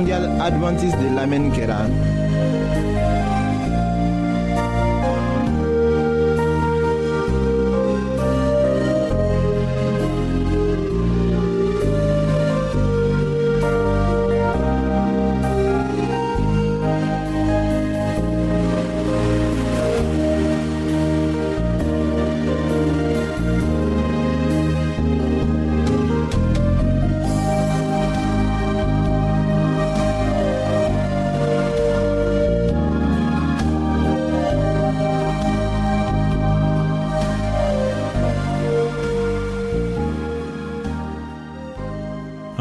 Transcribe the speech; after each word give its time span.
mondial 0.00 0.30
adventiste 0.40 0.96
de 0.96 1.10
l'Amen 1.14 1.50
Keran. 1.52 2.09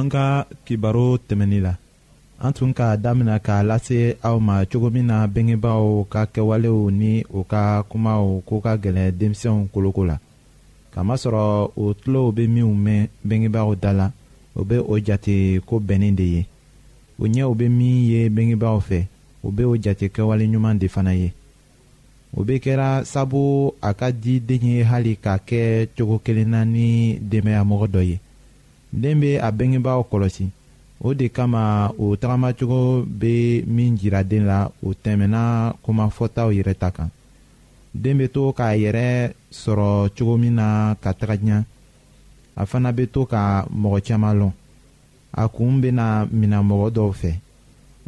an 0.09 0.12
ka 0.12 0.46
kibaro 0.66 1.18
tɛmɛnin 1.28 1.62
la 1.64 1.78
an 2.46 2.53
tun 2.53 2.74
k'a 2.74 2.97
damina 2.97 3.38
k'a 3.46 3.64
lase 3.64 4.18
aw 4.24 4.40
ma 4.40 4.66
cogo 4.66 4.90
min 4.90 5.06
na 5.08 5.28
bengebaaw 5.28 6.06
ka 6.09 6.25
kɛwalew 6.34 6.90
ni 6.92 7.24
u 7.30 7.44
ka 7.44 7.84
kumaw 7.90 8.42
ko 8.47 8.59
ka 8.64 8.74
gɛlɛn 8.81 9.12
denmisɛnw 9.20 9.68
koloko 9.74 10.03
la 10.09 10.18
kamasɔrɔ 10.94 11.72
o 11.78 11.94
tulow 11.94 12.31
be 12.31 12.47
minw 12.47 12.72
mɛn 12.86 13.08
bengebaaw 13.28 13.75
da 13.75 13.92
la 14.00 14.12
o 14.56 14.64
be 14.64 14.78
o 14.78 14.97
jate 15.08 15.59
ko 15.68 15.80
bɛnnin 15.88 16.16
de 16.16 16.24
ye 16.36 16.41
o 17.20 17.24
ɲɛw 17.28 17.53
be 17.59 17.70
min 17.70 18.06
ye 18.09 18.30
bengebaaw 18.36 18.80
fɛ 18.90 19.06
o 19.44 19.52
be 19.52 19.64
o 19.64 19.76
jate 19.76 20.06
kɛwaleɲuman 20.16 20.80
de 20.80 20.88
fana 20.88 21.14
ye 21.20 21.30
o 22.36 22.44
be 22.44 22.53
kɛra 22.64 23.06
sabu 23.06 23.74
a 23.81 23.94
ka 23.94 24.12
di 24.12 24.40
den 24.40 24.62
ye 24.64 24.81
hali 24.84 25.18
k'a 25.24 25.38
kɛ 25.47 25.88
cogo 25.97 26.18
kelen 26.24 26.50
na 26.50 26.64
ni 26.66 27.20
denbayamɔgɔ 27.22 27.88
dɔ 27.91 28.02
ye 28.08 28.20
den 28.94 29.20
be 29.20 29.40
a 29.40 29.52
bengebaaw 29.52 30.02
kɔlɔsi 30.10 30.46
o 31.00 31.14
de 31.14 31.30
kama 31.30 31.92
o 31.98 32.16
tagamacogo 32.16 33.06
be 33.20 33.64
min 33.68 33.96
jira 33.98 34.24
den 34.24 34.46
la 34.48 34.70
o 34.84 34.90
tɛmɛna 34.94 35.74
kumafɔtaw 35.84 36.50
yɛrɛ 36.52 36.74
ta 36.80 36.92
kan 36.92 37.10
den 37.94 38.18
be 38.18 38.28
to 38.28 38.52
k'a 38.54 38.76
yɛrɛ 38.78 39.34
sɔrɔ 39.52 40.10
cogo 40.18 40.38
min 40.38 40.56
na 40.56 40.96
ka 41.02 41.14
taga 41.14 41.38
diya 41.38 41.64
a 42.56 42.66
fana 42.66 42.92
be 42.92 43.06
to 43.08 43.26
ka 43.26 43.66
mɔgɔ 43.70 44.02
caaman 44.04 44.40
lɔn 44.40 44.52
a 45.34 45.48
kuun 45.48 45.82
bena 45.82 46.28
mina 46.32 46.62
mɔgɔ 46.64 46.92
dɔw 46.92 47.12
fɛ 47.14 47.34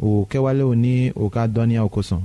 o 0.00 0.26
kɛwalew 0.28 0.74
ni 0.76 1.12
o 1.14 1.28
ka 1.30 1.46
dɔnniyaw 1.46 1.88
kosɔn 1.88 2.20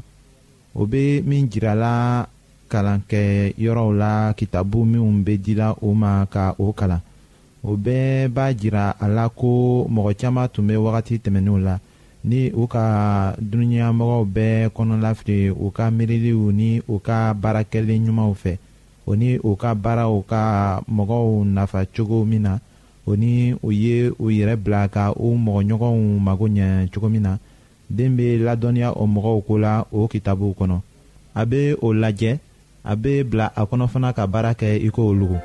o 0.76 0.86
be 0.86 1.22
min 1.22 1.48
jirala 1.50 2.28
kalankɛyɔrɔw 2.70 3.92
la 3.98 4.34
kitabu 4.34 4.84
minw 4.84 5.24
be 5.24 5.38
dila 5.38 5.76
o 5.82 5.94
ma 5.94 6.26
ka 6.26 6.56
o 6.58 6.74
kalan 6.74 7.02
o 7.68 7.76
bɛɛ 7.76 8.28
b'a 8.30 8.54
jira 8.54 8.96
a 9.00 9.08
la 9.08 9.28
ko 9.30 9.86
mɔgɔ 9.92 10.12
caman 10.22 10.48
tun 10.54 10.68
bɛ 10.68 10.76
wagati 10.80 11.20
tɛmɛninw 11.20 11.58
la 11.64 11.80
ni 12.24 12.50
u 12.54 12.68
ka 12.68 13.36
dunuɲamɔgɔw 13.42 14.24
bɛɛ 14.36 14.68
kɔnɔlafili 14.76 15.50
u 15.52 15.72
ka 15.72 15.90
miiriliw 15.92 16.52
ni 16.52 16.82
u 16.88 17.00
ka 17.00 17.34
baarakɛlen 17.34 18.08
ɲumanw 18.08 18.34
fɛ 18.42 18.58
o 19.06 19.14
ni 19.16 19.38
u 19.44 19.56
ka 19.58 19.74
baaraw 19.76 20.22
ka 20.24 20.80
mɔgɔw 20.90 21.44
nafa 21.46 21.86
cogo 21.96 22.24
min 22.26 22.42
na 22.42 22.58
o 23.06 23.16
ni 23.16 23.54
u 23.62 23.72
ye 23.72 24.10
u 24.18 24.30
yɛrɛ 24.32 24.56
bila 24.64 24.88
ka 24.90 25.12
u 25.12 25.36
mɔgɔɲɔgɔnw 25.38 26.20
mago 26.22 26.48
ɲɛ 26.48 26.88
cogo 26.94 27.10
min 27.10 27.22
na 27.22 27.38
den 27.90 28.16
be 28.16 28.38
ladɔnniya 28.40 28.94
o 28.98 29.06
mɔgɔw 29.08 29.44
ko 29.48 29.58
la 29.58 29.84
o 29.92 30.08
kitabuw 30.08 30.54
kɔnɔ 30.56 30.80
a 31.36 31.46
be 31.46 31.74
o 31.82 31.88
lajɛ 31.94 32.40
a 32.86 32.96
be 32.96 33.24
bila 33.24 33.52
a 33.56 33.64
kɔnɔ 33.68 33.88
fana 33.90 34.14
ka 34.14 34.26
baara 34.28 34.54
kɛ 34.56 34.80
i 34.88 34.90
ko 34.90 35.12
lugu 35.14 35.38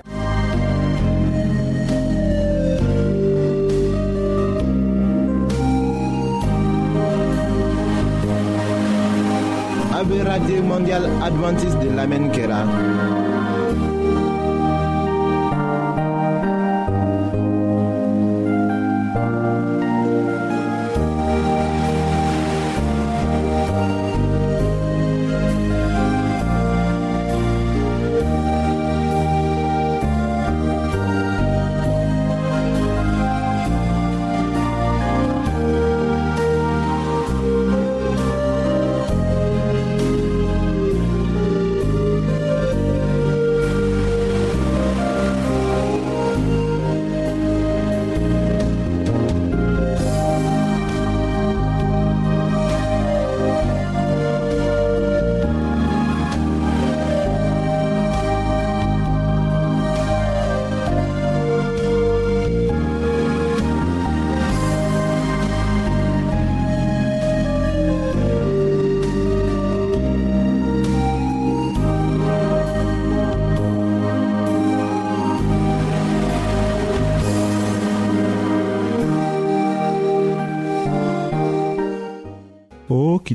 radio 10.21 10.63
mondial 10.63 11.05
Adventiste 11.23 11.87
de 11.87 11.95
la 11.95 12.07
kera. 12.33 13.42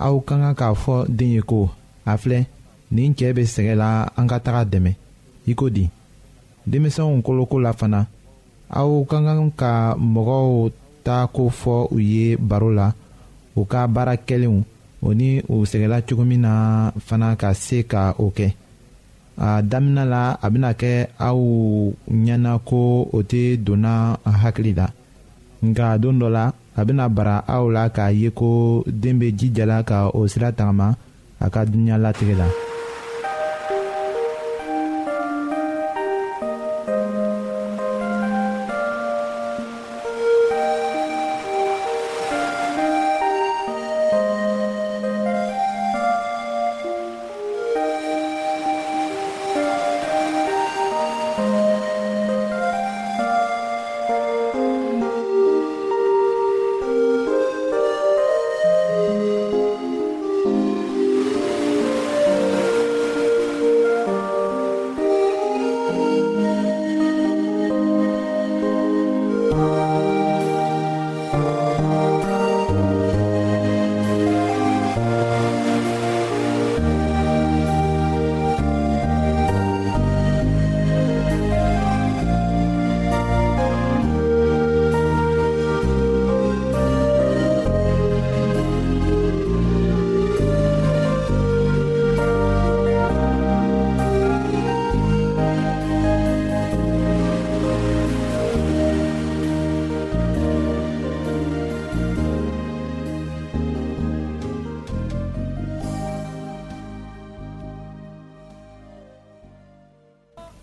aw 0.00 0.16
ka 0.24 0.32
kan 0.40 0.56
k'a 0.58 0.72
fɔ 0.74 0.94
den 1.08 1.30
ye 1.36 1.42
ko 1.44 1.68
a 2.08 2.16
filɛ 2.16 2.40
nin 2.90 3.12
cɛɛ 3.16 3.32
be 3.36 3.42
sɛgɛ 3.54 3.74
la 3.82 3.88
an 4.18 4.24
ka 4.26 4.38
taga 4.44 4.62
dɛmɛ 4.72 4.90
i 5.46 5.52
ko 5.54 5.68
di 5.68 5.84
denmisɛnw 6.66 7.20
koloko 7.24 7.60
la 7.60 7.72
fana 7.80 8.00
aw 8.80 8.88
ka 9.10 9.16
kan 9.26 9.50
ka 9.60 9.70
mɔgɔw 10.00 10.70
ta 11.04 11.28
ko 11.34 11.50
fɔ 11.60 11.74
u 11.94 11.98
ye 12.00 12.36
baro 12.40 12.70
la 12.72 12.86
u 13.56 13.62
ka 13.68 13.84
baara 13.86 14.14
kɛlenw 14.16 14.62
o 15.04 15.12
ni 15.14 15.42
u 15.48 15.64
sɛgɛla 15.70 16.00
cogo 16.08 16.24
min 16.24 16.40
na 16.40 16.90
fana 17.06 17.36
ka 17.36 17.52
se 17.54 17.82
ka 17.84 18.14
o 18.18 18.32
kɛ 18.36 18.48
a 19.38 19.62
damina 19.62 20.04
la 20.08 20.22
a 20.42 20.50
bena 20.50 20.72
kɛ 20.72 21.08
aw 21.18 21.38
ɲɛna 22.10 22.58
ko 22.64 23.04
o 23.12 23.18
tɛ 23.22 23.56
donna 23.64 24.16
hakili 24.24 24.72
la 24.76 24.86
nka 25.66 25.98
don 26.02 26.16
dɔ 26.20 26.28
la 26.36 26.44
a 26.78 26.80
bena 26.86 27.04
bara 27.16 27.36
aw 27.54 27.64
la 27.76 27.82
k'a 27.96 28.06
ye 28.20 28.28
ko 28.38 28.48
den 29.02 29.14
be 29.20 29.28
jijala 29.38 29.76
ka 29.88 29.98
o 30.18 30.20
sira 30.32 30.48
tagama 30.58 30.88
a 31.44 31.46
ka 31.54 31.60
dunuɲa 31.70 32.02
latigɛ 32.04 32.34
la 32.40 32.48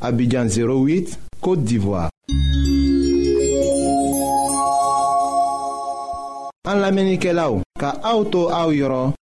Abidjan 0.00 0.46
08, 0.46 1.18
Kote 1.42 1.62
d'Ivoire 1.66 2.10
An 6.68 6.78
la 6.80 6.92
menike 6.94 7.32
la 7.34 7.48
ou 7.50 7.62
Ka 7.80 7.94
auto 8.06 8.46
a 8.54 8.62
ou 8.68 8.74
yor 8.76 9.14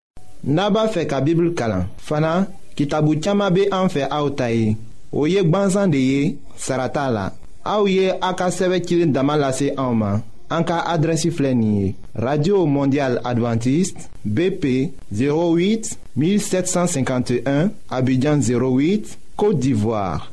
Naba 0.45 0.87
fe 0.92 1.04
ka 1.09 1.21
bibl 1.25 1.52
kalan 1.56 1.85
Fana, 1.99 2.45
ki 2.76 2.85
tabou 2.92 3.14
tchama 3.16 3.49
be 3.54 3.66
an 3.73 3.88
fe 3.92 4.04
a 4.11 4.21
ou 4.25 4.33
tayi 4.37 4.75
Ou 5.14 5.25
yek 5.30 5.49
ban 5.54 5.71
zan 5.73 5.92
de 5.95 6.00
ye 6.02 6.21
Sarata 6.61 7.06
la 7.14 7.26
A 7.64 7.78
ou 7.83 7.88
ye 7.88 8.11
a 8.12 8.33
ka 8.37 8.50
seve 8.52 8.83
kilin 8.85 9.14
damalase 9.16 9.71
a 9.78 9.87
ou 9.92 9.97
ma 10.00 10.16
An 10.52 10.62
ka 10.68 10.83
adresi 10.92 11.30
flenye 11.33 11.95
Radio 12.21 12.64
Mondial 12.68 13.21
Adventist 13.25 14.09
BP 14.25 14.75
08 15.12 15.95
1751 16.21 17.71
Abidjan 17.97 18.42
08, 18.45 19.18
Kote 19.40 19.59
d'Ivoire 19.61 20.33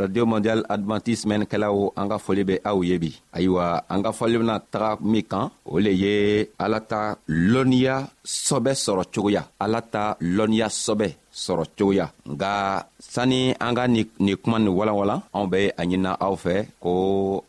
radio 0.00 0.24
mondial 0.32 0.60
adventiste 0.74 1.26
Men 1.28 1.42
an 2.00 2.06
ka 2.10 2.18
foli 2.24 2.42
bɛ 2.48 2.56
aw 2.70 2.78
ye 2.88 2.96
bi 3.02 3.10
ayiwa 3.36 3.64
an 3.92 4.00
ka 4.04 4.10
fɔli 4.18 4.36
bena 4.40 4.56
taga 4.72 4.90
min 5.10 5.22
kan 5.30 5.46
o 5.72 5.74
le 5.84 5.90
ye 6.02 6.14
ala 6.64 6.78
ta 6.90 7.02
lɔnniya 7.52 7.96
nga 12.34 12.52
sani 13.12 13.40
anga 13.66 13.82
ka 13.84 13.88
nin 13.94 14.06
wala 14.26 14.34
kuma 14.42 14.58
nin 14.58 14.74
walanwalan 14.78 15.20
anw 15.36 16.34
ko 16.82 16.92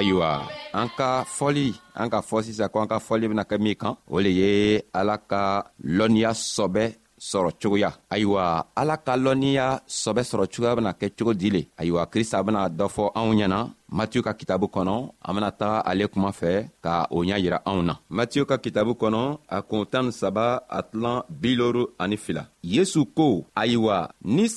ayiwa 0.00 0.48
anka 0.72 1.24
folie, 1.36 1.74
anka 1.94 2.16
an 2.18 2.24
ka 2.24 2.28
fɔ 2.28 2.36
anka 2.42 2.72
ko 2.72 2.78
an 2.82 2.88
ka 2.92 2.98
fɔli 3.06 3.24
bena 3.30 3.44
kɛ 3.50 3.56
min 3.64 3.76
kan 3.80 3.94
o 4.12 4.16
le 4.24 4.30
ye 4.40 4.50
ala 4.98 5.14
ka 5.30 5.42
lɔnniya 5.96 6.30
sɔbɛ 6.56 6.84
sɔrɔ 7.30 7.48
cogoya 7.60 7.90
ayiwa 8.14 8.44
ala 8.80 8.96
ka 9.06 9.12
lɔnniya 9.24 9.66
sɔbɛ 10.02 10.22
sɔrɔ 10.30 10.44
cogoya 10.52 10.76
bena 10.78 10.92
kɛ 11.00 11.06
cogo 11.18 11.32
di 11.40 11.48
le 11.54 11.62
ka 14.24 14.32
kitabu 14.40 14.66
kɔnɔ 14.74 14.94
an 15.26 15.34
bena 15.34 15.50
taga 15.60 15.78
ale 15.90 16.04
kuma 16.08 16.30
fɛ 16.40 16.52
kitabu 18.64 18.92
kɔnɔ 19.00 19.20
a 19.54 19.58
saba 20.12 20.62
atlan 20.78 21.20
tilan 21.22 21.22
biloru 21.42 21.84
ani 21.98 22.16
fila 22.16 22.44
yesu 22.64 23.00
ko 23.14 23.44
ni 24.24 24.48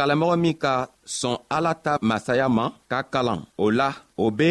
kalamɔgɔ 0.00 0.36
min 0.44 0.54
ka 0.62 0.74
sɔn 1.18 1.36
ala 1.56 1.72
ta 1.84 1.92
masaya 2.08 2.46
ma 2.56 2.64
ka 2.90 2.98
kalan 3.12 3.40
o 3.64 3.66
la 3.78 3.88
o 4.24 4.26
be 4.38 4.50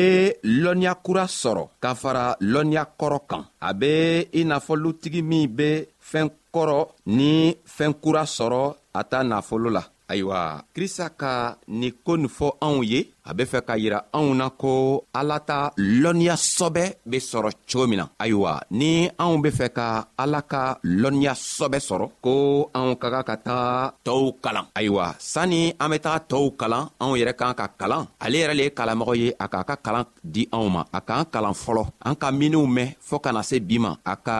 lɔnniya 0.64 0.94
kura 1.06 1.24
sɔrɔ 1.42 1.64
ka 1.84 1.90
fara 2.02 2.26
lɔnniya 2.54 2.84
kɔrɔ 3.00 3.20
kan 3.30 3.44
a 3.68 3.70
be 3.80 3.92
i 4.40 4.42
n'a 4.50 4.58
fɔ 4.66 4.74
lutigi 4.84 5.22
min 5.30 5.46
be 5.58 5.70
fɛɛn 6.10 6.28
kɔrɔ 6.54 6.78
ni 7.18 7.32
fɛɛn 7.76 7.94
kura 8.04 8.24
sɔrɔ 8.38 8.62
a 9.00 9.02
ta 9.12 9.20
nafolo 9.32 9.70
la 9.78 9.84
ayiwa 10.10 10.66
krista 10.74 11.14
ka 11.14 11.62
nin 11.70 11.94
ko 12.06 12.18
nin 12.18 12.28
fɔ 12.38 12.48
anw 12.66 12.82
ye 12.92 13.00
a 13.30 13.34
be 13.38 13.44
fɛ 13.52 13.60
k'a 13.68 13.76
yira 13.82 14.00
anw 14.18 14.32
na 14.40 14.48
ko 14.62 14.72
ala 15.20 15.38
ta 15.50 15.60
lɔnniya 16.02 16.36
sɔbɛ 16.58 16.84
be 17.10 17.18
sɔrɔ 17.30 17.50
cogo 17.70 17.86
min 17.90 18.00
na 18.02 18.06
ayiwa 18.24 18.52
ni 18.80 18.92
anw 19.24 19.36
be 19.44 19.50
fɛ 19.58 19.68
ka 19.78 19.88
ala 20.24 20.42
ka 20.52 20.62
lɔnniya 21.02 21.34
sɔbɛ 21.56 21.78
sɔrɔ 21.88 22.06
ko 22.24 22.34
anw 22.80 22.90
ka 23.02 23.08
ka 23.14 23.22
ka 23.30 23.36
taga 23.46 23.94
tɔɔw 24.06 24.26
kalan 24.44 24.66
ayiwa 24.78 25.06
sanni 25.32 25.62
an 25.82 25.90
be 25.92 25.98
taga 26.06 26.20
tɔɔw 26.30 26.48
kalan 26.60 26.84
anw 27.04 27.14
yɛrɛ 27.20 27.34
k'an 27.40 27.54
ka 27.60 27.66
kalan 27.80 28.04
ale 28.26 28.38
yɛrɛ 28.42 28.54
le 28.58 28.64
ye 28.68 28.72
kalanmɔgɔ 28.80 29.14
ye 29.22 29.28
a 29.40 29.46
k'a 29.54 29.64
ka 29.70 29.76
kalan 29.86 30.06
di 30.24 30.44
anw 30.58 30.68
ma 30.76 30.82
a 30.98 31.00
k'an 31.08 31.26
kalan 31.34 31.56
fɔlɔ 31.64 31.84
an 32.08 32.16
ka 32.16 32.28
miniw 32.32 32.66
mɛn 32.76 32.90
fɔɔ 33.10 33.22
ka 33.26 33.32
na 33.32 33.42
se 33.44 33.60
bi 33.60 33.78
ma 33.78 33.92
a 34.06 34.16
ka 34.16 34.38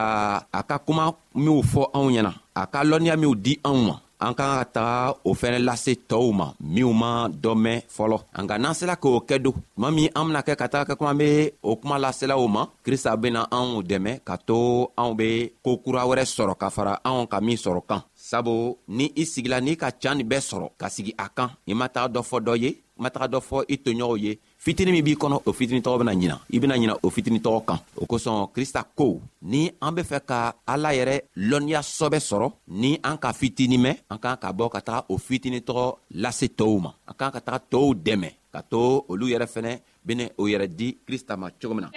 a 0.58 0.60
ka 0.68 0.76
kuma 0.86 1.04
minw 1.34 1.62
fɔ 1.72 1.82
anw 1.96 2.08
ɲɛna 2.14 2.32
a 2.56 2.64
ka 2.66 2.80
lɔnniya 2.90 3.14
minw 3.20 3.34
di 3.44 3.54
anw 3.68 3.78
ma 3.88 3.96
an 4.20 4.34
kan 4.38 4.48
ka 4.60 4.66
taga 4.74 5.14
o 5.28 5.30
fɛnɛ 5.40 5.58
lase 5.68 5.92
tɔɔw 6.10 6.30
ma 6.40 6.46
minw 6.74 6.92
ma 7.02 7.10
dɔ 7.42 7.52
mɛn 7.64 7.78
fɔlɔ 7.96 8.18
nka 8.42 8.54
n'an 8.62 8.76
sela 8.78 8.94
k'o 9.02 9.20
kɛ 9.28 9.36
don 9.44 9.54
tuma 9.74 9.88
min 9.96 10.08
an 10.18 10.24
bena 10.28 10.40
kɛ 10.48 10.52
ka 10.60 10.66
taga 10.72 10.84
kɛ 10.90 10.94
kuma 10.98 11.12
be 11.20 11.28
o 11.70 11.72
kuma 11.80 11.96
lasela 12.04 12.34
o 12.44 12.46
ma 12.56 12.62
krista 12.84 13.10
bena 13.22 13.40
anw 13.60 13.70
dɛmɛ 13.90 14.12
ka 14.28 14.34
to 14.48 14.58
anw 15.02 15.12
be 15.20 15.28
koo 15.64 15.76
kura 15.84 16.02
wɛrɛ 16.10 16.24
sɔrɔ 16.34 16.54
ka 16.62 16.68
fara 16.76 16.94
anw 17.08 17.18
ka 17.32 17.38
min 17.46 17.56
sɔrɔ 17.64 17.80
kan 17.90 18.00
sabu 18.28 18.54
ni 18.96 19.06
i 19.22 19.24
sigila 19.32 19.58
n'i 19.62 19.72
ka 19.82 19.88
can 20.02 20.14
nin 20.18 20.28
bɛɛ 20.30 20.40
sɔrɔ 20.50 20.66
ka 20.80 20.86
sigi 20.94 21.12
a 21.24 21.26
kan 21.36 21.48
i 21.70 21.72
ma 21.78 21.86
taga 21.94 22.12
dɔ 22.14 22.20
fɔ 22.30 22.36
dɔ 22.46 22.52
ye 22.62 22.70
i 22.96 23.00
ma 23.02 23.08
taga 23.14 23.26
dɔ 23.34 23.38
fɔ 23.48 23.58
i 23.74 23.76
toɲɔgɔnw 23.84 24.20
ye 24.24 24.32
fitini 24.64 24.90
min 24.92 25.04
b'i 25.06 25.14
kɔnɔ 25.22 25.36
o 25.48 25.50
fitini 25.58 25.80
tɔgɔ 25.84 25.98
bena 26.00 26.12
ɲina 26.20 26.36
i 26.54 26.58
bena 26.62 26.74
ɲina 26.80 26.94
o 27.02 27.08
fitini 27.14 27.38
tɔgɔ 27.46 27.60
kan 27.68 27.78
o 28.00 28.04
kosɔn 28.10 28.36
krista 28.54 28.80
ko 28.98 29.06
ni 29.52 29.62
an 29.86 29.94
be 29.96 30.02
fɛ 30.10 30.18
ka 30.30 30.38
ala 30.72 30.90
yɛrɛ 30.98 31.16
lɔnniya 31.50 31.80
sɔbɛ 31.98 32.18
sɔrɔ 32.28 32.46
ni 32.82 32.90
an 33.08 33.16
ka 33.22 33.30
fitini 33.40 33.78
mɛn 33.84 33.96
an 34.12 34.18
k'an 34.22 34.36
ka 34.42 34.48
bɔ 34.52 34.66
ka 34.74 34.80
taga 34.88 35.00
o 35.08 35.16
fitini 35.26 35.60
tɔgɔ 35.68 35.84
lase 36.22 36.46
tɔɔw 36.58 36.78
ma 36.84 36.90
an 37.08 37.14
k'an 37.18 37.32
ka 37.36 37.40
taga 37.46 37.58
tɔɔw 37.72 37.88
dɛmɛ 38.06 38.30
ka 38.54 38.60
to 38.70 38.80
olu 39.08 39.26
yɛrɛ 39.32 39.46
fɛnɛ 39.54 39.72
bene 40.06 40.24
o 40.38 40.44
yɛrɛ 40.46 40.66
di 40.76 40.88
krista 41.08 41.36
ma 41.38 41.48
cogo 41.60 41.74
min 41.74 41.84
na 41.84 41.90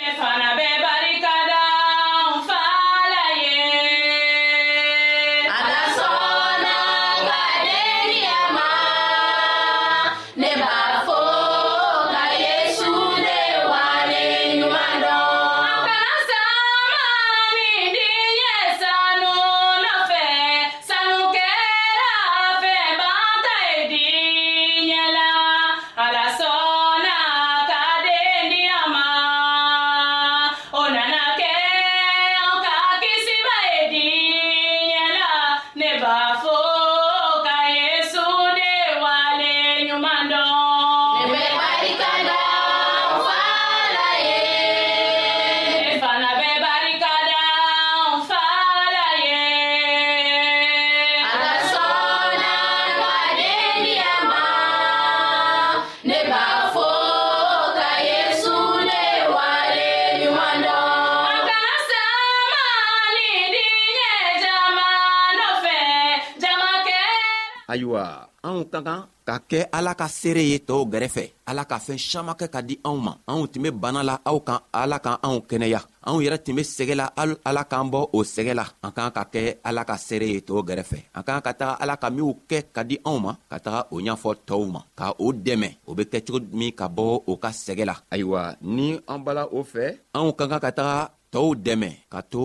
ayiwa 67.73 68.29
anw 68.45 68.61
ka 68.69 68.79
kan 68.85 69.01
ka 69.25 69.35
kɛ 69.49 69.59
ala 69.77 69.91
ka 69.99 70.07
seere 70.19 70.43
ye 70.51 70.57
tɔɔw 70.67 70.83
gɛrɛfɛ 70.91 71.23
ala 71.49 71.63
ka 71.71 71.77
fɛɛn 71.85 72.01
saman 72.11 72.35
kɛ 72.39 72.45
ka 72.53 72.59
di 72.67 72.75
anw 72.89 72.97
ma 73.05 73.13
anw 73.31 73.43
tun 73.51 73.63
be 73.63 73.69
bana 73.83 74.01
la 74.09 74.15
aw 74.31 74.37
kan 74.47 74.59
ala 74.81 74.97
kan 75.05 75.17
anw 75.27 75.37
kɛnɛya 75.49 75.79
anw 76.07 76.19
yɛrɛ 76.25 76.37
tun 76.43 76.55
be 76.57 76.63
sɛgɛ 76.75 76.93
la 77.01 77.05
ala 77.49 77.63
k'an 77.71 77.87
bɔ 77.93 77.99
o 78.17 78.19
sɛgɛ 78.33 78.53
la 78.59 78.65
an 78.85 78.91
k'an 78.95 79.11
ka 79.17 79.23
kɛ 79.33 79.41
ala 79.67 79.81
ka 79.89 79.95
seere 80.07 80.27
ye 80.33 80.39
tɔɔw 80.47 80.61
gɛrɛfɛ 80.69 80.99
an 81.17 81.23
k'an 81.25 81.41
ka 81.45 81.51
taga 81.59 81.73
ala 81.83 81.95
ka 82.03 82.07
minw 82.15 82.29
kɛ 82.49 82.57
ka 82.75 82.81
di 82.89 82.95
anw 83.09 83.17
ma 83.25 83.31
ka 83.51 83.57
taga 83.65 83.79
o 83.93 83.97
ɲ'fɔ 84.07 84.31
tɔɔw 84.47 84.65
ma 84.73 84.81
ka 84.99 85.05
o 85.25 85.33
dɛmɛ 85.45 85.69
o 85.89 85.95
be 85.97 86.03
kɛcogo 86.13 86.39
min 86.59 86.71
ka 86.79 86.85
bɔ 86.97 87.05
o 87.31 87.37
ka 87.43 87.49
sɛgɛ 87.65 87.83
la 87.89 87.95
ayiwa 88.13 88.41
ni 88.75 88.87
an 89.07 89.19
bala 89.25 89.43
o 89.57 89.63
fɛ 89.73 89.85
anw 90.19 90.29
ka 90.37 90.45
kan 90.51 90.59
ka 90.59 90.71
taga 90.79 91.09
tɔɔw 91.33 91.51
dɛmɛ 91.65 91.89
ka 92.13 92.19
to 92.31 92.41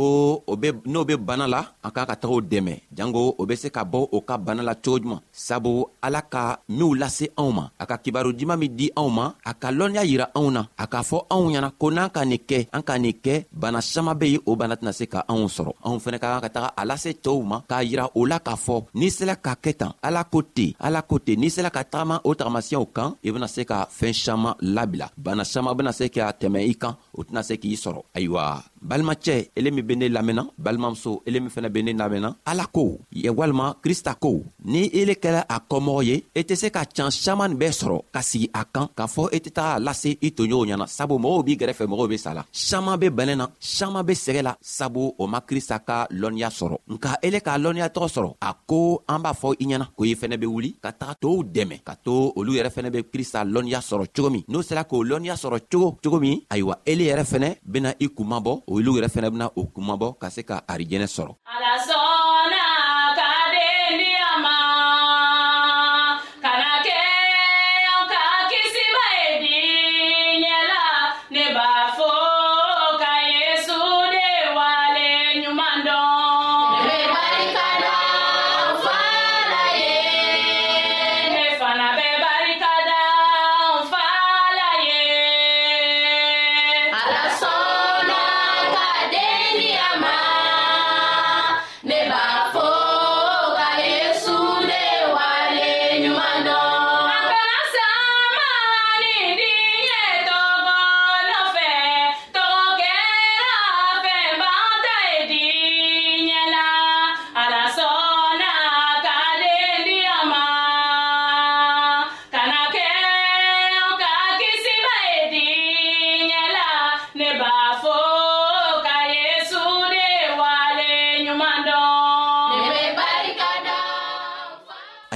o 0.47 0.57
be 0.61 0.69
n'o 0.93 1.01
be 1.09 1.15
bana 1.29 1.47
la 1.55 1.61
a 1.87 1.89
k'a 1.95 2.07
ka 2.09 2.15
taga 2.21 2.35
o 2.37 2.41
dɛmɛ 2.41 2.75
jango 2.97 3.25
o 3.41 3.45
be 3.49 3.55
se 3.63 3.69
ka 3.77 3.83
bɔ 3.85 3.99
o 4.13 4.19
ka 4.29 4.37
bana 4.39 4.63
la 4.63 4.75
cogo 4.75 4.99
juman 5.03 5.21
sabu 5.33 5.73
ala 6.07 6.23
ka 6.23 6.43
minw 6.69 6.95
lase 7.01 7.27
anw 7.37 7.51
ma 7.59 7.65
a 7.83 7.85
ka 7.87 7.97
kibaru 8.05 8.31
juman 8.39 8.57
min 8.59 8.73
di 8.79 8.87
anw 8.97 9.11
ma 9.17 9.27
a 9.45 9.53
ka 9.61 9.69
lɔnniya 9.79 10.05
yira 10.11 10.27
anw 10.39 10.49
na 10.57 10.63
a 10.83 10.87
k'a 10.93 11.03
fɔ 11.09 11.19
anw 11.35 11.45
ɲɛna 11.53 11.71
ko 11.81 11.87
n'an 11.97 12.11
ka 12.17 12.23
nin 12.25 12.41
kɛ 12.49 12.59
an 12.77 12.83
ka 12.89 12.95
nin 12.99 13.13
kɛ 13.25 13.35
bana 13.63 13.81
saman 13.83 14.19
be 14.21 14.27
yen 14.33 14.43
o 14.47 14.57
bana 14.61 14.75
tɛna 14.77 14.93
se 14.99 15.05
ka 15.13 15.19
anw 15.29 15.47
sɔrɔ 15.57 15.73
anw 15.87 15.99
fɛnɛ 16.05 16.19
ka 16.23 16.29
kan 16.33 16.43
ka 16.45 16.51
taga 16.57 16.69
a 16.77 16.83
lase 16.89 17.11
cɛɛw 17.25 17.43
ma 17.51 17.59
k'a 17.69 17.85
yira 17.91 18.07
o 18.15 18.25
la 18.31 18.39
k'a 18.41 18.57
fɔ 18.65 18.77
n'i 18.95 19.09
sela 19.11 19.37
ka 19.47 19.53
kɛ 19.65 19.73
tan 19.81 19.93
ala 20.03 20.25
ko 20.25 20.41
ten 20.43 20.73
ala 20.81 21.03
ko 21.03 21.19
ten 21.19 21.37
n'i 21.41 21.51
sela 21.57 21.71
ka 21.71 21.83
tagama 21.85 22.21
o 22.25 22.33
tagamasiyɛw 22.35 22.87
kan 22.97 23.15
i 23.23 23.31
bena 23.33 23.49
se 23.49 23.63
ka 23.65 23.85
fɛɛn 23.99 24.17
saman 24.25 24.55
labila 24.63 25.07
bana 25.25 25.45
saman 25.45 25.77
bena 25.77 25.93
se 25.93 26.09
ka 26.09 26.33
tɛmɛ 26.41 26.61
i 26.73 26.75
kan 26.75 26.95
o 27.19 27.23
tɛna 27.25 27.43
se 27.43 27.55
k'i 27.59 27.75
sɔrɔ 27.77 28.01
ayiwa 28.17 28.45
balimacɛ 28.81 29.51
ele 29.57 29.71
min 29.71 29.85
be 29.85 29.95
ne 29.97 30.09
lamɛnna 30.09 30.43
balimamuso 30.57 31.23
ele 31.27 31.41
min 31.41 31.51
fɛnɛ 31.51 31.69
be 31.73 31.83
ne 31.83 31.93
lamɛnna 31.93 32.37
ala 32.45 32.65
ko 32.67 32.99
ye 33.13 33.29
walima 33.29 33.75
krista 33.83 34.15
ko 34.15 34.33
ni 34.65 34.89
ele 34.95 35.15
kɛla 35.23 35.43
a 35.49 35.59
kɔmɔgɔ 35.71 36.05
ye 36.07 36.15
i 36.15 36.41
e 36.41 36.43
tɛ 36.43 36.55
se 36.55 36.71
ka 36.71 36.85
can 36.87 37.11
saman 37.11 37.55
bɛɛ 37.59 37.73
sɔrɔ 37.81 37.99
ka 38.15 38.21
sigi 38.23 38.49
a 38.55 38.65
kan 38.65 38.87
k'a 38.97 39.07
fɔ 39.07 39.23
i 39.33 39.37
e 39.37 39.39
tɛ 39.41 39.51
taga 39.51 39.79
lase 39.85 40.11
i 40.23 40.31
toɲɔgɔnw 40.31 40.67
ɲɛna 40.69 40.87
sabu 40.87 41.19
mɔgɔw 41.19 41.45
b'i 41.47 41.57
gɛrɛfɛ 41.59 41.85
mɔgɔw 41.89 42.09
be 42.09 42.17
sa 42.19 42.33
la 42.35 42.45
saman 42.53 42.97
be 43.01 43.09
bɛnɛ 43.11 43.35
na 43.37 43.47
saman 43.59 44.07
be 44.07 44.13
sɛgɛ 44.15 44.43
la 44.43 44.55
sabu 44.61 45.13
o 45.19 45.27
ma 45.27 45.41
krista 45.41 45.79
ka 45.85 46.07
lɔnniya 46.13 46.49
sɔrɔ 46.51 46.77
nka 46.93 47.19
ele 47.23 47.41
k'a 47.41 47.59
lɔnniyatɔgɔ 47.59 48.09
sɔrɔ 48.17 48.35
a 48.41 48.55
ko 48.67 49.03
an 49.09 49.19
b'a 49.23 49.33
fɔ 49.35 49.55
i 49.61 49.65
ɲɛna 49.67 49.87
ko 49.97 50.05
i 50.05 50.15
fɛnɛ 50.15 50.37
be 50.41 50.47
wuli 50.47 50.75
ka 50.81 50.93
taga 50.93 51.15
tow 51.21 51.43
dɛmɛ 51.43 51.83
ka 51.85 51.95
to 52.05 52.33
olu 52.37 52.53
yɛrɛ 52.57 52.71
fɛnɛ 52.71 52.91
be 52.93 53.01
krista 53.13 53.43
lɔnniya 53.45 53.81
sɔrɔ 53.81 54.07
cogo 54.15 54.31
min 54.31 54.43
n'o 54.49 54.63
sera 54.63 54.85
k'o 54.85 55.03
lɔnniya 55.03 55.35
sɔrɔ 55.43 55.59
cogo 55.71 55.99
cogo 56.03 56.19
min 56.21 56.41
ayiwa 56.51 56.77
ele 56.87 57.08
yɛrɛ 57.09 57.25
fɛnɛ 57.33 57.49
bena 57.73 57.91
i 58.05 58.07
kumabɔ 58.17 58.53
olu 58.75 58.91
yɛrɛ 58.97 59.09
fɛnɛ 59.15 59.29
bena 59.35 59.47
o 59.61 59.63
kumabɔ 59.75 60.07
ka 60.21 60.27
se 60.35 60.43
ka 60.49 60.57
arijɛnɛ 60.73 61.07
sɔrɔ 61.17 61.33
a 61.53 61.55
la 61.63 61.73
sɔnna 61.89 62.78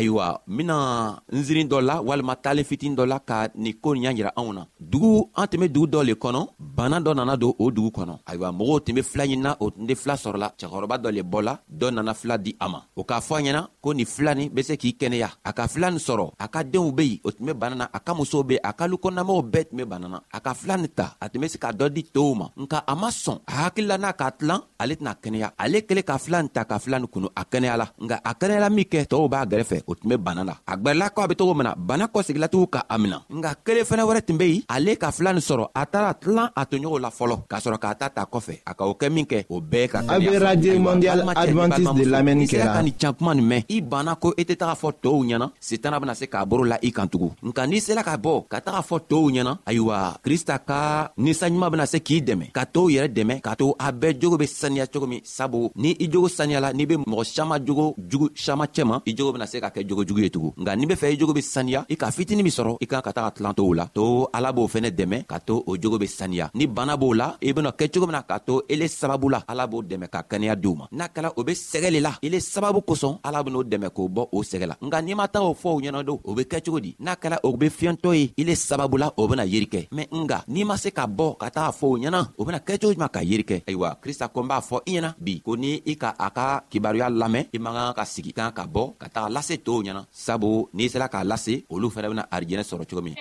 ayiwa 0.03 0.43
n 0.51 0.57
bena 0.59 1.23
n 1.31 1.43
ziiri 1.47 1.65
dɔ 1.65 1.81
la 1.81 2.03
walima 2.03 2.35
talen 2.37 2.65
fitini 2.65 2.97
dɔ 2.97 3.07
la 3.07 3.21
ka 3.21 3.49
nin 3.55 3.73
koo 3.81 3.95
nin 3.95 4.03
y'a 4.05 4.11
yira 4.13 4.33
anw 4.37 4.53
na 4.53 4.67
dugu 4.81 5.31
an 5.35 5.47
tun 5.49 5.61
be 5.61 5.69
dugu 5.69 5.87
dɔ 5.87 6.03
le 6.03 6.15
kɔnɔ 6.15 6.41
bana 6.59 6.99
dɔ 7.01 7.15
nana 7.15 7.37
don 7.37 7.55
o 7.59 7.71
dugu 7.71 7.91
kɔnɔ 7.91 8.19
ayiwa 8.27 8.51
mɔgɔw 8.53 8.81
tun 8.85 8.95
be 8.95 9.03
fila 9.03 9.25
ɲinina 9.27 9.57
o 9.61 9.71
tun 9.71 9.87
tɛ 9.87 9.95
fila 9.95 10.15
sɔrɔla 10.17 10.49
cɛkɔrɔba 10.59 10.97
dɔ 11.03 11.09
le 11.15 11.23
bɔla 11.23 11.55
dɔ 11.79 11.87
nana 11.95 12.15
fila 12.15 12.39
di 12.39 12.57
a 12.61 12.69
ma 12.69 12.81
o 12.97 13.05
k'a 13.05 13.21
fɔ 13.21 13.35
a 13.39 13.43
ɲɛna 13.43 13.63
ko 13.81 13.93
nin 13.95 14.07
fila 14.07 14.35
nin 14.35 14.49
be 14.51 14.63
se 14.63 14.75
k'i 14.77 14.93
kɛnɛya 14.99 15.29
a 15.45 15.53
ka 15.53 15.67
fila 15.69 15.91
nin 15.91 15.99
sɔrɔ 16.01 16.35
a 16.39 16.49
ka 16.49 16.63
deenw 16.65 16.91
be 16.95 17.03
yen 17.05 17.19
o 17.25 17.31
tun 17.31 17.47
be 17.47 17.53
bana 17.55 17.77
na 17.77 17.89
a 17.95 18.01
ka 18.01 18.15
musow 18.15 18.43
be 18.47 18.57
a 18.63 18.73
ka 18.75 18.87
lukɔnɔnamɔgɔw 18.89 19.43
bɛɛ 19.51 19.65
tun 19.71 19.77
be 19.79 19.85
bana 19.87 20.07
na 20.09 20.19
a 20.35 20.39
ka 20.41 20.53
fila 20.55 20.77
nin 20.77 20.89
ta 20.91 21.17
a 21.21 21.29
tun 21.29 21.41
be 21.41 21.47
se 21.49 21.59
ka 21.59 21.71
dɔ 21.71 21.93
di 21.93 22.03
tow 22.05 22.35
ma 22.35 22.49
nka 22.59 22.83
a 22.87 22.95
ma 22.97 23.09
sɔn 23.09 23.39
a 23.47 23.53
hakilila 23.71 23.99
n'a 23.99 24.13
k'a 24.19 24.31
tilan 24.39 24.61
ale 24.81 24.95
tɛna 24.99 25.15
kɛnɛya 25.23 25.49
ale 25.59 25.79
kelen 25.89 26.03
ka 26.05 26.19
fila 26.19 26.43
nin 26.43 26.49
ta 26.51 26.65
ka 26.67 26.79
fila 26.83 26.99
nin 26.99 27.07
kunu 27.09 27.29
a 27.37 27.43
kɛnɛya 27.45 27.77
la 27.77 27.87
nka 28.01 28.17
a 28.25 28.33
kɛnɛyala 28.35 28.69
min 28.73 28.85
kɛ 28.91 29.07
tɔɔw 29.07 29.29
b'a 29.31 29.47
gɛrɛfɛ 29.47 29.85
o 29.93 29.97
tun 29.97 30.09
bɛ 30.11 30.17
bana 30.17 30.43
la 30.45 30.55
a 30.67 30.77
gwɛrɛla 30.77 31.11
k'a 31.15 31.27
be 31.29 31.35
togo 31.35 31.55
min 31.55 31.65
na 31.65 31.75
bana 31.89 32.05
kɔsegila 32.13 32.49
tugu 32.49 32.67
ka 32.75 32.81
a 32.89 32.97
mina 32.99 33.19
nka 33.31 33.51
kelen 33.65 33.85
fɛnɛ 33.89 34.03
wɛrɛ 34.09 34.21
tun 34.27 34.37
be 34.39 34.45
yen 34.53 34.63
ale 34.75 34.97
ka 34.97 35.11
fila 35.17 35.33
nin 35.33 35.41
sɔrɔ 35.49 35.65
a 35.81 35.83
taara 35.93 36.15
tilan 36.15 36.49
a 36.61 36.63
toɲɔgɔnw 36.71 36.99
la 37.05 37.11
fɔlɔ 37.19 37.37
k'a 37.51 37.59
sɔrɔ 37.65 37.79
k'a 37.83 37.95
ta 38.01 38.07
ta 38.17 38.23
kɔfɛ 38.33 38.55
a 38.71 38.73
ka 38.79 38.85
o 38.91 38.95
kɛ 39.01 39.07
min 39.15 39.27
kɛ 39.31 39.39
o 39.49 39.61
bɛɛ 39.61 39.89
ka 39.93 39.99
a 40.09 40.19
be 40.19 40.37
radio 40.47 40.73
mondial 40.87 41.19
advantiste 41.43 41.95
de 41.99 42.05
lamɛnni 42.13 42.47
kɛra 42.53 42.73
ka 42.77 42.83
nin 42.83 42.95
can 43.01 43.13
kuma 43.17 43.35
nin 43.35 43.47
mɛn 43.51 43.63
i 43.69 43.81
banna 43.81 44.13
ko 44.23 44.33
i 44.37 44.43
e 44.43 44.45
tɛ 44.49 44.55
taga 44.57 44.75
fɔ 44.83 44.89
tɔɔw 45.03 45.21
ɲɛna 45.29 45.47
setana 45.61 46.01
bena 46.01 46.15
se 46.15 46.27
k'a 46.33 46.45
boro 46.47 46.65
la 46.65 46.77
i 46.83 46.91
kan 46.91 47.09
tugun 47.09 47.35
nka 47.49 47.67
n'i 47.67 47.81
sela 47.81 48.03
ka 48.05 48.17
bɔ 48.17 48.49
ka 48.49 48.61
taga 48.61 48.81
fɔ 48.89 48.97
tɔɔw 49.11 49.29
ɲɛna 49.35 49.53
ayiwa 49.69 49.97
krista 50.25 50.59
ka 50.67 51.13
ninsanɲuman 51.19 51.71
bena 51.73 51.87
se 51.87 51.99
k'i 52.07 52.21
dɛmɛ 52.29 52.53
ka 52.57 52.63
tɔɔw 52.65 52.89
yɛrɛ 52.97 53.09
dɛmɛ 53.17 53.41
k'a 53.43 53.57
to 53.57 53.75
a 53.79 53.93
bɛɛ 53.93 54.21
jogo 54.21 54.37
be 54.39 54.47
saniya 54.47 54.87
cogo 54.93 55.07
min 55.09 55.21
sabu 55.37 55.71
ni 55.77 55.97
i 56.05 56.07
jogo 56.13 56.29
saniyala 56.29 56.73
n'i 56.73 56.87
be 56.89 56.97
mɔgɔ 56.97 57.25
saman 57.35 57.59
jogo 57.67 57.95
jugu 58.11 58.29
saman 58.37 58.69
cɛma 58.75 59.03
i 59.07 59.15
jogo 59.17 59.33
bena 59.33 59.47
se 59.47 59.61
ka 59.61 59.69
kɛ 59.71 59.82
fɛ 59.83 59.89
jogo 59.89 60.05
jugu 60.07 60.21
ye 60.21 60.31
tugun 60.31 60.53
nka 60.57 60.77
n'i 60.77 60.87
be 60.87 60.95
fɛ 60.95 61.13
i 61.13 61.17
jogo 61.19 61.33
be 61.33 61.41
saniya 61.43 61.85
i 61.89 61.97
ka 61.97 62.11
fitini 62.11 62.43
min 62.43 62.53
sɔrɔ 62.53 62.77
i 62.81 62.87
kan 62.87 63.01
ka 63.03 63.13
taga 63.13 63.31
tilan 63.31 63.55
tow 63.55 63.73
la 63.75 63.87
to 63.93 64.29
ala 64.33 64.53
b'o 64.53 64.67
fɛnɛ 64.69 64.91
dɛmɛ 64.95 65.27
ka 65.27 65.39
to 65.41 65.63
o 65.67 65.77
jogo 65.77 65.99
be 65.99 66.07
saniya 66.07 66.51
ni 66.55 66.67
bana 66.67 66.97
b'o 66.97 67.13
la 67.15 67.37
i 67.43 67.53
bena 67.53 67.71
kɛcogo 67.73 68.07
cogo 68.07 68.23
k'a 68.29 68.39
to 68.47 68.63
ele 68.71 68.89
sababu 68.89 69.29
la 69.31 69.43
ala 69.49 69.67
b'o 69.67 69.83
dɛmɛ 69.83 70.09
ka 70.11 70.23
kɛnɛya 70.31 70.57
diw 70.61 70.75
ma 70.77 70.87
n'a 70.93 71.09
kɛla 71.09 71.33
o 71.37 71.43
be 71.45 71.53
sɛgɛ 71.53 71.91
le 71.91 72.01
la 72.01 72.13
ele 72.23 72.41
sababu 72.41 72.81
kosɔn 72.89 73.19
ala 73.25 73.43
ben'o 73.43 73.63
dɛmɛ 73.63 73.89
k'o 73.91 74.09
bɔ 74.09 74.27
o 74.33 74.43
sɛgɛ 74.43 74.67
la 74.67 74.77
nka 74.83 75.03
n'i 75.05 75.15
ma 75.15 75.27
taga 75.29 75.45
o 75.47 75.55
fɔ 75.55 75.69
o 75.77 75.81
ɲɛnado 75.81 76.21
o 76.25 76.35
be 76.35 76.43
kɛcogo 76.45 76.81
di 76.81 76.95
n'a 77.01 77.15
kɛla 77.15 77.39
o 77.43 77.57
be 77.57 77.67
fiyɛntɔ 77.69 78.15
ye 78.15 78.33
ile 78.37 78.55
sababu 78.55 78.97
la 78.99 79.11
o 79.17 79.29
bena 79.29 79.45
yeri 79.45 79.67
kɛ 79.67 79.89
mɛn 79.97 80.07
nga 80.25 80.45
n'i 80.49 80.65
ma 80.65 80.77
se 80.77 80.91
ka 80.91 81.07
bɔ 81.07 81.37
ka 81.39 81.49
taga 81.51 81.71
fɔ 81.79 81.87
o 81.95 81.97
ɲɛna 81.99 82.21
o 82.39 82.45
bena 82.45 82.59
kɛcogo 82.59 82.95
juman 82.95 83.11
ka 83.13 83.21
yeri 83.23 83.43
kɛ 83.45 83.63
ayiwa 83.69 83.99
krista 84.03 84.29
kon 84.29 84.47
b'a 84.47 84.61
fɔ 84.61 84.81
i 84.87 84.97
ɲɛna 84.99 85.15
bi 85.19 85.41
ko 85.45 85.55
ni 85.57 85.83
i 85.87 85.95
ka 85.97 86.15
a 86.19 86.31
ka 86.31 86.63
kibaruya 86.71 87.11
lamɛn 87.11 87.47
i 87.55 87.59
man 87.59 87.75
kan 87.75 87.95
ka 87.95 88.05
sigi 88.05 88.33
kan 88.33 88.51
ka 88.53 88.67
bɔ 88.67 88.95
ka 88.99 89.09
taga 89.15 89.29
lase 89.33 89.59
to 89.65 89.72
musow 89.73 89.83
ɲɛna 89.83 90.07
sabu 90.13 90.69
n'i 90.75 90.89
sera 90.93 91.09
k'a 91.09 91.25
lase 91.25 91.55
olu 91.75 91.89
fɛnɛ 91.95 92.09
bena 92.11 92.25
arijɛnɛ 92.35 92.63
sɔrɔ 92.71 92.85
cogo 92.91 93.03
min 93.03 93.15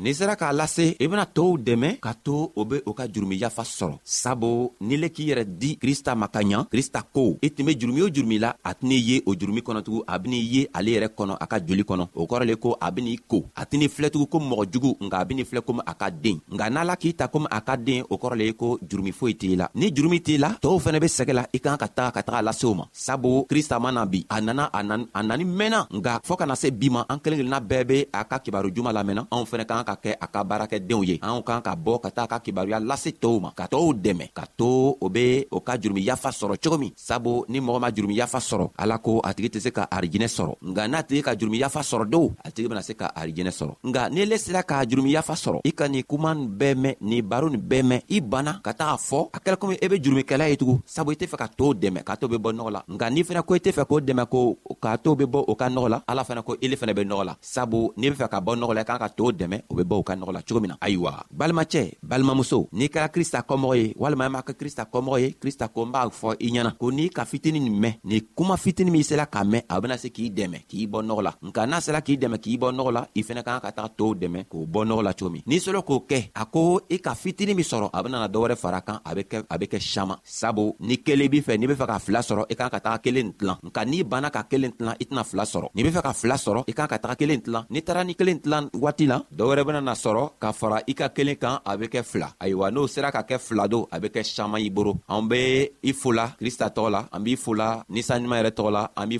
n'i 0.00 0.14
sera 0.16 0.32
k'a 0.34 0.48
lase 0.56 0.96
i 0.98 1.06
bena 1.12 1.26
tow 1.28 1.56
dɛmɛ 1.60 2.00
ka 2.00 2.14
to 2.24 2.50
o 2.56 2.64
be 2.64 2.80
o 2.88 2.94
ka 2.96 3.04
jurumi 3.06 3.36
yafa 3.36 3.62
sɔrɔ 3.68 3.98
sabu 4.02 4.72
n'i 4.80 4.96
le 4.96 5.10
k'i 5.12 5.26
yɛrɛ 5.28 5.44
di 5.60 5.76
krista 5.76 6.14
ma 6.16 6.26
ka 6.32 6.40
ɲa 6.40 6.64
krista 6.72 7.02
ko 7.04 7.36
i 7.44 7.50
tun 7.52 7.66
be 7.66 7.76
jurumi 7.76 8.00
o 8.02 8.08
jurumi 8.08 8.38
la 8.40 8.54
a 8.64 8.72
tɛn'i 8.74 8.96
ye 8.96 9.20
o 9.26 9.34
jurumi 9.36 9.60
kɔnɔtugun 9.60 10.04
a 10.08 10.18
ben'i 10.18 10.40
ye 10.40 10.66
ale 10.72 10.88
yɛrɛ 10.96 11.08
kɔnɔ 11.14 11.36
a 11.38 11.46
ka 11.46 11.58
joli 11.60 11.82
kɔnɔ 11.84 12.08
o 12.16 12.24
kɔrɔ 12.26 12.44
le 12.46 12.56
ko 12.56 12.78
a 12.80 12.90
ben'i 12.90 13.18
ko 13.28 13.44
a 13.54 13.64
tɛn'i 13.66 13.88
filɛtugun 13.90 14.26
komi 14.30 14.46
mɔgɔ 14.48 14.64
jugu 14.72 14.96
nka 15.04 15.18
a 15.20 15.24
ben'i 15.24 15.44
filɛ 15.44 15.60
komi 15.66 15.80
a 15.86 15.94
ka 15.94 16.08
den 16.10 16.40
nka 16.50 16.70
n'a 16.72 16.84
la 16.84 16.96
k'i 16.96 17.14
ta 17.14 17.28
komi 17.28 17.46
a 17.50 17.60
ka 17.60 17.76
den 17.76 18.02
o 18.08 18.16
kɔrɔ 18.16 18.38
le 18.38 18.44
ye 18.46 18.52
ko 18.54 18.78
jurumi 18.80 19.12
foyi 19.12 19.36
t'i 19.36 19.54
la 19.54 19.68
ni 19.74 19.90
jurumi 19.94 20.22
t'i 20.22 20.38
la 20.38 20.54
tɔɔw 20.56 20.80
fɛnɛ 20.80 20.98
be 21.00 21.08
sɛgɛ 21.08 21.32
la 21.34 21.44
i 21.52 21.58
kan 21.60 21.76
ka 21.76 21.86
taga 21.88 22.12
ka 22.12 22.22
taga 22.22 22.40
lase 22.42 22.64
o 22.64 22.72
ma 22.72 22.84
sabu 22.90 23.44
krista 23.44 23.78
ma 23.78 23.90
na 23.92 24.06
bi 24.06 24.24
a 24.30 24.40
nana 24.40 24.70
a 24.72 24.80
nani 24.82 25.44
mɛnna 25.44 25.88
nka 25.92 26.20
fɔɔ 26.24 26.36
kana 26.38 26.56
se 26.56 26.70
bi 26.70 26.88
ma 26.88 27.04
an 27.06 27.18
kelen 27.20 27.36
kelenna 27.44 27.60
bɛɛ 27.60 27.84
be 27.86 28.06
a 28.14 28.24
ka 28.24 28.38
kibaru 28.38 28.72
juman 28.72 28.94
lamɛnna 28.94 29.28
anw 29.30 29.44
fɛnɛ 29.44 29.66
k'an 29.68 29.84
ka 29.90 29.94
kɛ 30.04 30.10
a 30.20 30.26
ka 30.26 30.40
baarakɛdenw 30.44 31.02
ye 31.08 31.18
anw 31.26 31.42
kan 31.46 31.60
ka 31.66 31.74
bɔ 31.74 31.98
ka 32.00 32.10
taa 32.16 32.26
ka 32.30 32.38
kibaruya 32.44 32.78
lase 32.80 33.10
tɔɔw 33.22 33.40
ma 33.40 33.50
ka 33.58 33.64
tɔɔw 33.72 33.88
dɛmɛ 34.04 34.24
ka 34.32 34.44
to 34.58 34.96
o 35.00 35.08
be 35.08 35.46
o 35.50 35.60
ka 35.60 35.74
jurumi 35.80 36.02
yafa 36.08 36.30
sɔrɔ 36.30 36.54
cogo 36.62 36.78
min 36.78 36.92
sabu 36.96 37.44
ni 37.48 37.58
mɔgɔ 37.60 37.80
ma 37.80 37.90
jurumi 37.94 38.14
yafa 38.20 38.38
sɔrɔ 38.38 38.70
ala 38.76 38.98
ko 38.98 39.20
a 39.24 39.34
tigi 39.34 39.48
tɛ 39.50 39.60
se 39.60 39.70
ka 39.70 39.88
arijinɛ 39.90 40.28
sɔrɔ 40.36 40.52
nga 40.70 40.88
n'a 40.88 41.02
tigi 41.02 41.22
ka 41.22 41.34
jurumi 41.38 41.58
yafa 41.60 41.80
sɔrɔ 41.80 42.04
dow 42.08 42.30
a 42.44 42.50
tigi 42.50 42.68
bena 42.68 42.82
se 42.82 42.94
ka 42.94 43.10
arijinɛ 43.16 43.50
sɔrɔ 43.58 43.72
nga 43.84 44.08
ni 44.10 44.26
le 44.26 44.36
sera 44.38 44.62
k'a 44.62 44.86
jurumi 44.88 45.10
yafa 45.12 45.34
sɔrɔ 45.34 45.60
i 45.64 45.72
ka 45.72 45.88
nin 45.88 46.02
kuma 46.02 46.34
nin 46.34 46.48
bɛɛ 46.48 46.74
mɛn 46.82 46.94
nin 47.00 47.22
baro 47.26 47.48
nin 47.48 47.60
bɛɛ 47.60 47.82
mɛn 47.82 48.00
i 48.08 48.20
banna 48.20 48.60
ka 48.62 48.72
taga 48.72 48.96
fɔ 48.96 49.28
a 49.34 49.38
kɛla 49.40 49.56
komi 49.56 49.74
i 49.74 49.84
e 49.84 49.88
be 49.88 49.96
jurumikɛla 50.02 50.48
ye 50.50 50.56
tugun 50.56 50.80
sabu 50.86 51.12
i 51.12 51.14
tɛ 51.14 51.26
fɛ 51.28 51.36
ka 51.38 51.46
too 51.48 51.74
dɛmɛ 51.74 52.02
k'a 52.04 52.16
to 52.20 52.28
be 52.28 52.36
bɔ 52.36 52.52
nɔgɔ 52.54 52.70
la 52.70 52.82
nka 52.88 53.10
n'i 53.10 53.22
fɛnɛ 53.24 53.42
ko 53.46 53.54
i 53.54 53.58
tɛ 53.58 53.72
fɛ 53.72 53.84
k'o 53.86 54.00
dɛmɛ 54.04 54.28
ko 54.30 54.56
k'a 54.82 54.98
to 55.02 55.16
be 55.16 55.24
bɔ 55.24 55.44
o 55.48 55.54
ka 55.54 55.68
nɔgɔ 55.68 55.88
la 55.88 56.02
ala 56.08 56.22
fɛnɛ 56.24 56.42
ko 56.44 56.56
ile 56.62 56.76
fɛnɛ 56.76 56.94
be 56.96 57.02
nɔgɔ 57.04 57.24
la 57.24 57.36
sabu 57.40 57.92
n'i 57.96 58.10
be 58.10 58.16
fɛ 58.16 58.28
ka 58.30 58.40
bɔ 58.40 58.56
nɔgɔ 58.56 58.74
la 58.74 58.80
i 58.80 58.84
kan 58.84 58.98
ka 58.98 59.08
too 59.08 59.32
dɛmɛ 59.32 59.62
o 59.68 59.74
bɛ 59.80 59.84
bɔ 59.90 59.96
u 60.00 60.02
ka 60.02 60.14
nɔgɔ 60.16 60.32
la 60.32 60.42
cogo 60.42 60.60
min 60.60 60.70
na 60.70 60.76
ayiwa 60.80 61.12
balimacɛ 61.32 61.96
balimamuso 62.02 62.68
n'i 62.72 62.86
kɛra 62.88 63.08
krista 63.08 63.40
kɔmɔgɔ 63.42 63.74
ye 63.78 63.94
walima 63.98 64.24
i 64.24 64.26
e 64.26 64.30
m'a 64.30 64.40
kɛ 64.40 64.52
krista 64.56 64.84
kɔmɔgɔ 64.86 65.20
ye 65.20 65.34
krista 65.40 65.68
ko 65.72 65.84
n 65.84 65.92
b'a 65.92 66.08
fɔ 66.10 66.36
i 66.40 66.48
ɲɛna 66.52 66.72
ko 66.78 66.90
n'i 66.90 67.08
ka 67.10 67.24
fitini 67.24 67.60
nin 67.60 67.80
mɛn 67.80 67.94
ni 68.04 68.20
kuma 68.36 68.56
fitini 68.56 68.90
min 68.90 69.02
sela 69.02 69.26
ka 69.30 69.42
mɛn 69.42 69.62
a 69.68 69.80
bena 69.80 69.96
se 69.98 70.08
k'i 70.10 70.30
dɛmɛ 70.32 70.66
k'i 70.68 70.86
bɔ 70.88 71.00
nɔgɔ 71.02 71.22
la 71.22 71.32
nka 71.44 71.66
n'a 71.68 71.80
sela 71.80 72.00
k'i 72.02 72.18
dɛmɛ 72.18 72.38
k'i 72.42 72.58
bɔ 72.58 72.68
nɔgɔ 72.72 72.92
la 72.92 73.06
i 73.14 73.22
fɛnɛ 73.22 73.42
ka 73.44 73.50
kan 73.50 73.60
ka 73.60 73.70
taga 73.72 73.88
tow 73.96 74.14
dɛmɛ 74.14 74.44
k'o 74.48 74.66
bɔ 74.66 74.80
nɔgɔ 74.86 75.02
la 75.02 75.12
cogo 75.14 75.30
min 75.30 75.42
n'i 75.46 75.58
selo 75.60 75.82
k'o 75.82 76.04
kɛ 76.08 76.30
a 76.34 76.44
ko 76.46 76.80
i 76.90 76.98
ka 76.98 77.14
fitini 77.14 77.54
min 77.54 77.64
sɔrɔ 77.64 77.90
a 77.92 78.02
benana 78.04 78.28
dɔwɛrɛ 78.28 78.56
fara 78.56 78.80
kan 78.82 79.00
a 79.04 79.14
be 79.58 79.66
kɛ 79.66 79.78
saman 79.80 80.18
sabu 80.24 80.74
ni 80.80 80.96
kelen 80.98 81.28
b'i 81.30 81.40
fɛ 81.42 81.58
n'i 81.58 81.66
be 81.68 81.74
fɛ 81.74 81.86
ka 81.86 81.98
fila 81.98 82.18
sɔrɔ 82.20 82.44
i 82.50 82.54
kan 82.54 82.68
ka 82.70 82.78
taga 82.80 82.98
kelen 83.02 83.32
tilan 83.32 83.56
nka 83.62 83.84
n'i 83.86 84.02
banna 84.04 84.30
ka 84.32 84.42
kelen 84.44 84.72
tilan 84.76 84.94
i 85.00 85.04
tɛna 85.04 85.24
fila 85.24 85.44
sɔrɔ 85.44 85.70
n'i 85.74 85.82
be 85.82 85.90
fɛ 85.90 86.02
ka 86.02 86.12
fila 86.12 86.34
sɔrɔ 86.36 86.64
i 86.68 86.72
kan 86.72 86.86
ka 86.88 86.98
taga 86.98 87.16
kelen 87.16 87.42
tilan 87.42 87.64
n'i 87.70 87.82
taara 87.84 88.04
ni 88.04 88.14
kelen 88.14 88.40
tilan 88.40 88.68
waati 88.74 89.06
la 89.08 89.22
dɔwɛrɛ 89.34 89.64
sɔrɔ 89.78 90.82
i 90.86 90.94
kan 90.94 91.58
a 91.64 92.70
n'o 92.70 92.86
sera 92.86 93.10
ka 93.12 93.22
kɛ 93.22 93.38
fila 93.38 93.68
do 93.68 93.86
a 93.90 93.98
be 94.00 94.08
kɛ 94.08 94.22
saman 94.24 94.60
i 94.62 94.70
boro 94.70 94.98
an 95.08 95.28
be 95.28 95.70
i 95.82 95.92
fola 95.92 96.34
krista 96.38 96.68
tɔgɔ 96.70 96.90
la 96.90 97.04
an 97.12 97.22
b'i 97.22 97.36
fola 97.36 97.84
la 97.88 98.90
an 98.96 99.10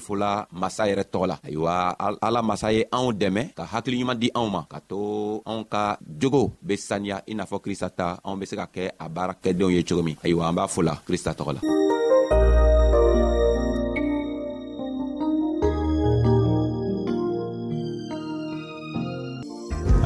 masa 0.53 0.87
yɛrɛ 0.87 1.05
tɔgɔ 1.11 1.67
la 1.67 1.97
ala 2.23 2.43
masa 2.43 2.73
ye 2.73 2.85
anw 2.93 3.11
ka 3.55 3.65
hakiliɲuman 3.65 4.19
di 4.19 4.31
anw 4.35 4.51
ma 4.51 4.65
ka 4.69 4.81
to 4.89 5.43
anw 5.47 5.65
ka 5.69 5.97
jogo 6.21 6.53
be 6.65 6.77
saniya 6.77 7.23
i 7.29 7.35
n'a 7.35 7.45
fɔ 7.45 7.61
krista 7.63 7.91
ta 7.91 8.19
anw 8.25 8.39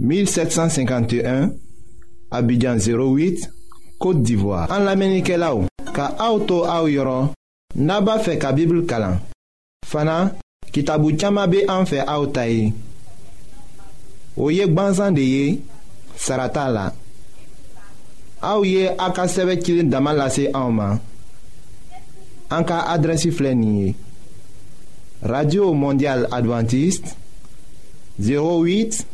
1751 0.00 1.50
Abidjan 2.30 2.76
08 2.78 3.48
Kote 3.98 4.22
d'Ivoire 4.22 4.70
An 4.74 4.80
la 4.86 4.96
menike 4.98 5.36
la 5.38 5.52
ou 5.54 5.68
Ka 5.94 6.08
auto 6.18 6.64
a 6.66 6.80
ou 6.82 6.90
yoron 6.90 7.30
Naba 7.76 8.16
fe 8.22 8.34
ka 8.42 8.50
bibil 8.54 8.82
kalan 8.90 9.20
Fana 9.86 10.34
kitabu 10.74 11.12
chama 11.18 11.46
be 11.46 11.62
an 11.70 11.86
fe 11.86 12.02
a 12.02 12.16
ou 12.18 12.26
tayi 12.26 12.72
Ou 14.36 14.50
yek 14.54 14.74
banzan 14.74 15.14
de 15.14 15.22
ye 15.28 15.46
Sarata 16.18 16.66
la 16.74 16.88
A 18.42 18.58
ou 18.58 18.66
ye 18.66 18.88
a 18.90 19.12
ka 19.14 19.28
seve 19.30 19.60
kilin 19.62 19.92
damal 19.94 20.18
la 20.18 20.26
se 20.32 20.48
a 20.50 20.64
ou 20.66 20.74
man 20.74 20.98
An 22.52 22.66
ka 22.66 22.82
adresi 22.90 23.30
flenye 23.34 23.92
Radio 25.22 25.70
Mondial 25.78 26.26
Adventiste 26.34 27.14
08 28.18 28.18
Abidjan 28.24 29.12